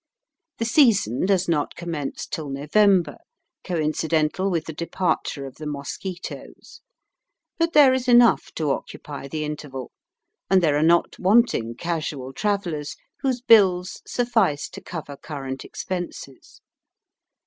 The 0.57 0.65
season 0.65 1.27
does 1.27 1.47
not 1.47 1.75
commence 1.75 2.25
till 2.25 2.49
November, 2.49 3.17
coincidental 3.63 4.49
with 4.49 4.65
the 4.65 4.73
departure 4.73 5.45
of 5.45 5.57
the 5.57 5.67
mosquitoes. 5.67 6.81
But 7.59 7.73
there 7.73 7.93
is 7.93 8.07
enough 8.07 8.51
to 8.55 8.71
occupy 8.71 9.27
the 9.27 9.43
interval, 9.43 9.91
and 10.49 10.59
there 10.63 10.75
are 10.75 10.81
not 10.81 11.19
wanting 11.19 11.75
casual 11.75 12.33
travellers 12.33 12.95
whose 13.19 13.41
bills 13.41 14.01
suffice 14.07 14.69
to 14.69 14.81
cover 14.81 15.17
current 15.17 15.63
expenses. 15.63 16.61